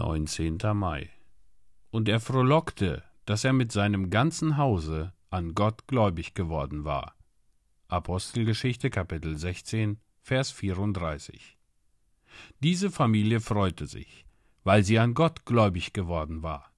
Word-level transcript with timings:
19. 0.00 0.56
Mai. 0.72 1.10
Und 1.90 2.08
er 2.08 2.20
frohlockte, 2.20 3.02
dass 3.26 3.44
er 3.44 3.52
mit 3.52 3.70
seinem 3.70 4.08
ganzen 4.08 4.56
Hause 4.56 5.12
an 5.28 5.54
Gott 5.54 5.86
gläubig 5.88 6.32
geworden 6.32 6.84
war. 6.84 7.14
Apostelgeschichte 7.88 8.88
Kapitel 8.88 9.36
16, 9.36 9.98
Vers 10.22 10.52
34. 10.52 11.58
Diese 12.60 12.90
Familie 12.90 13.40
freute 13.40 13.86
sich, 13.86 14.24
weil 14.64 14.84
sie 14.84 14.98
an 14.98 15.12
Gott 15.12 15.44
gläubig 15.44 15.92
geworden 15.92 16.42
war. 16.42 16.72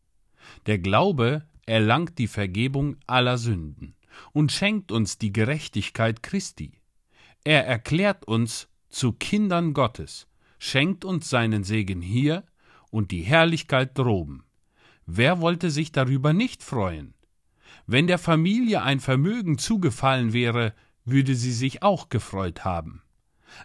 Der 0.67 0.81
Glaube 0.81 1.47
erlangt 1.65 2.19
die 2.19 2.27
Vergebung 2.27 2.97
aller 3.07 3.39
Sünden 3.39 3.95
und 4.33 4.51
schenkt 4.51 4.91
uns 4.91 5.19
die 5.19 5.33
Gerechtigkeit 5.33 6.25
Christi. 6.25 6.73
Er 7.45 7.67
erklärt 7.67 8.25
uns 8.25 8.69
zu 8.89 9.13
Kindern 9.13 9.75
Gottes, 9.75 10.27
schenkt 10.59 11.05
uns 11.05 11.31
seinen 11.31 11.63
Segen 11.63 12.03
hier 12.03 12.43
und 12.93 13.11
die 13.11 13.23
Herrlichkeit 13.23 13.99
droben. 13.99 14.45
Wer 15.07 15.41
wollte 15.41 15.71
sich 15.71 15.91
darüber 15.91 16.33
nicht 16.33 16.63
freuen? 16.63 17.15
Wenn 17.87 18.07
der 18.07 18.19
Familie 18.19 18.83
ein 18.83 19.01
Vermögen 19.01 19.59
zugefallen 19.59 20.33
wäre, 20.33 20.75
würde 21.05 21.35
sie 21.35 21.53
sich 21.53 21.83
auch 21.83 22.11
gefreut 22.11 22.65
haben. 22.65 23.03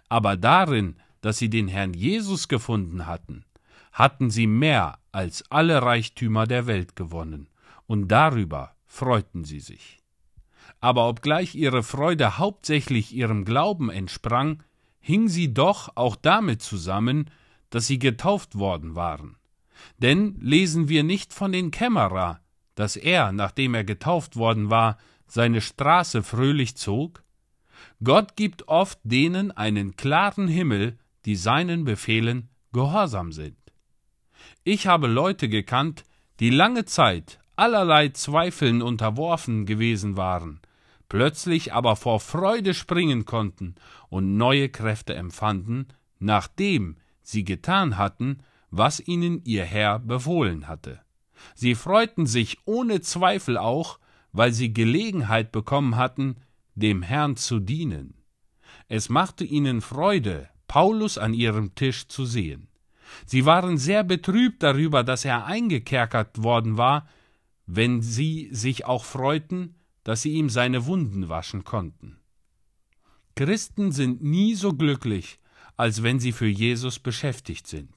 Aber 0.08 0.36
darin, 0.36 0.96
dass 1.20 1.38
sie 1.38 1.50
den 1.50 1.68
Herrn 1.68 1.94
Jesus 1.94 2.48
gefunden 2.48 3.06
hatten, 3.06 3.44
hatten 3.92 4.30
sie 4.30 4.46
mehr 4.46 4.98
als 5.12 5.44
alle 5.50 5.82
Reichtümer 5.82 6.46
der 6.46 6.66
Welt 6.66 6.96
gewonnen, 6.96 7.48
und 7.86 8.08
darüber 8.08 8.74
freuten 8.86 9.44
sie 9.44 9.60
sich. 9.60 9.98
Aber 10.80 11.08
obgleich 11.08 11.54
ihre 11.54 11.82
Freude 11.82 12.38
hauptsächlich 12.38 13.14
ihrem 13.14 13.44
Glauben 13.44 13.90
entsprang, 13.90 14.62
hing 15.00 15.28
sie 15.28 15.52
doch 15.52 15.96
auch 15.96 16.16
damit 16.16 16.62
zusammen, 16.62 17.30
dass 17.70 17.86
sie 17.86 17.98
getauft 17.98 18.58
worden 18.58 18.94
waren. 18.94 19.36
Denn 19.98 20.36
lesen 20.40 20.88
wir 20.88 21.02
nicht 21.02 21.32
von 21.32 21.52
den 21.52 21.70
Kämmerer, 21.70 22.40
dass 22.74 22.96
er, 22.96 23.32
nachdem 23.32 23.74
er 23.74 23.84
getauft 23.84 24.36
worden 24.36 24.70
war, 24.70 24.98
seine 25.26 25.60
Straße 25.60 26.22
fröhlich 26.22 26.76
zog? 26.76 27.22
Gott 28.02 28.36
gibt 28.36 28.68
oft 28.68 28.98
denen 29.02 29.50
einen 29.50 29.96
klaren 29.96 30.48
Himmel, 30.48 30.98
die 31.24 31.36
seinen 31.36 31.84
Befehlen 31.84 32.48
gehorsam 32.72 33.32
sind. 33.32 33.56
Ich 34.64 34.86
habe 34.86 35.06
Leute 35.06 35.48
gekannt, 35.48 36.04
die 36.40 36.50
lange 36.50 36.84
Zeit 36.84 37.40
allerlei 37.56 38.10
Zweifeln 38.10 38.82
unterworfen 38.82 39.66
gewesen 39.66 40.16
waren, 40.16 40.60
plötzlich 41.08 41.72
aber 41.72 41.96
vor 41.96 42.20
Freude 42.20 42.72
springen 42.72 43.24
konnten 43.24 43.74
und 44.08 44.36
neue 44.36 44.68
Kräfte 44.68 45.14
empfanden, 45.14 45.88
nachdem 46.20 46.96
sie 47.28 47.44
getan 47.44 47.98
hatten, 47.98 48.38
was 48.70 49.00
ihnen 49.00 49.42
ihr 49.44 49.64
Herr 49.64 49.98
befohlen 49.98 50.66
hatte. 50.66 51.00
Sie 51.54 51.74
freuten 51.74 52.26
sich 52.26 52.58
ohne 52.64 53.00
Zweifel 53.00 53.58
auch, 53.58 53.98
weil 54.32 54.52
sie 54.52 54.72
Gelegenheit 54.72 55.52
bekommen 55.52 55.96
hatten, 55.96 56.36
dem 56.74 57.02
Herrn 57.02 57.36
zu 57.36 57.60
dienen. 57.60 58.14
Es 58.88 59.08
machte 59.08 59.44
ihnen 59.44 59.80
Freude, 59.80 60.48
Paulus 60.66 61.18
an 61.18 61.34
ihrem 61.34 61.74
Tisch 61.74 62.08
zu 62.08 62.24
sehen. 62.24 62.68
Sie 63.26 63.44
waren 63.44 63.78
sehr 63.78 64.04
betrübt 64.04 64.62
darüber, 64.62 65.02
dass 65.02 65.24
er 65.24 65.46
eingekerkert 65.46 66.42
worden 66.42 66.76
war, 66.76 67.08
wenn 67.66 68.00
sie 68.02 68.48
sich 68.52 68.84
auch 68.84 69.04
freuten, 69.04 69.74
dass 70.04 70.22
sie 70.22 70.32
ihm 70.32 70.48
seine 70.48 70.86
Wunden 70.86 71.28
waschen 71.28 71.64
konnten. 71.64 72.18
Christen 73.34 73.92
sind 73.92 74.22
nie 74.22 74.54
so 74.54 74.72
glücklich, 74.72 75.38
als 75.78 76.02
wenn 76.02 76.18
sie 76.18 76.32
für 76.32 76.48
Jesus 76.48 76.98
beschäftigt 76.98 77.66
sind. 77.66 77.94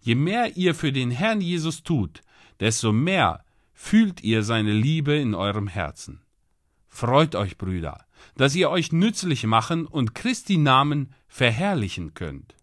Je 0.00 0.14
mehr 0.14 0.56
ihr 0.56 0.74
für 0.74 0.92
den 0.92 1.10
Herrn 1.10 1.40
Jesus 1.40 1.82
tut, 1.82 2.20
desto 2.60 2.92
mehr 2.92 3.44
fühlt 3.72 4.22
ihr 4.22 4.42
seine 4.42 4.72
Liebe 4.72 5.16
in 5.16 5.34
eurem 5.34 5.66
Herzen. 5.66 6.20
Freut 6.86 7.34
euch, 7.34 7.56
Brüder, 7.56 8.04
dass 8.36 8.54
ihr 8.54 8.70
euch 8.70 8.92
nützlich 8.92 9.44
machen 9.44 9.86
und 9.86 10.14
Christi 10.14 10.58
Namen 10.58 11.14
verherrlichen 11.26 12.14
könnt. 12.14 12.54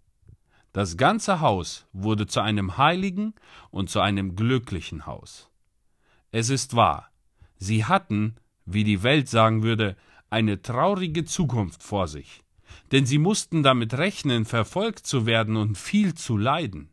Das 0.72 0.98
ganze 0.98 1.40
Haus 1.40 1.88
wurde 1.92 2.28
zu 2.28 2.40
einem 2.40 2.78
heiligen 2.78 3.34
und 3.72 3.90
zu 3.90 4.00
einem 4.02 4.36
glücklichen 4.36 5.08
Haus. 5.08 5.50
Es 6.32 6.50
ist 6.50 6.76
wahr, 6.76 7.10
sie 7.58 7.86
hatten, 7.86 8.36
wie 8.66 8.84
die 8.84 9.02
Welt 9.02 9.30
sagen 9.30 9.64
würde, 9.64 9.98
eine 10.30 10.62
traurige 10.62 11.26
Zukunft 11.26 11.82
vor 11.82 12.08
sich 12.08 12.44
denn 12.92 13.06
sie 13.06 13.18
mussten 13.18 13.64
damit 13.64 13.94
rechnen, 13.96 14.46
verfolgt 14.46 15.06
zu 15.06 15.26
werden 15.26 15.56
und 15.56 15.78
viel 15.78 16.14
zu 16.14 16.38
leiden. 16.38 16.90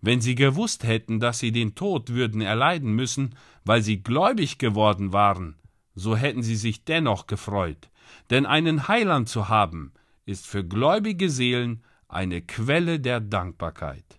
Wenn 0.00 0.20
sie 0.20 0.34
gewusst 0.34 0.84
hätten, 0.84 1.20
dass 1.20 1.38
sie 1.38 1.52
den 1.52 1.74
Tod 1.74 2.10
würden 2.10 2.40
erleiden 2.40 2.92
müssen, 2.92 3.34
weil 3.64 3.82
sie 3.82 4.02
gläubig 4.02 4.58
geworden 4.58 5.12
waren, 5.12 5.56
so 5.94 6.16
hätten 6.16 6.42
sie 6.42 6.56
sich 6.56 6.84
dennoch 6.84 7.26
gefreut, 7.26 7.90
denn 8.30 8.46
einen 8.46 8.88
Heiland 8.88 9.28
zu 9.28 9.48
haben, 9.48 9.92
ist 10.24 10.46
für 10.46 10.64
gläubige 10.64 11.28
Seelen 11.28 11.82
eine 12.08 12.42
Quelle 12.42 13.00
der 13.00 13.20
Dankbarkeit. 13.20 14.18